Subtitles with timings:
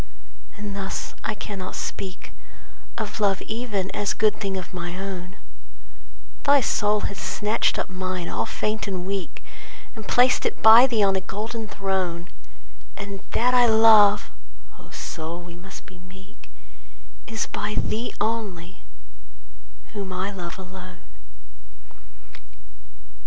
[0.57, 2.31] And thus, I cannot speak
[2.97, 5.37] Of love even, as good thing of my own:
[6.43, 9.43] Thy soul hath snatched up mine all faint and weak,
[9.95, 12.29] And placed it by thee on a golden throne,
[12.97, 14.31] And that I love
[14.79, 16.49] (O soul, we must be meek)
[17.27, 18.81] Is by thee only,
[19.93, 21.03] whom I love alone.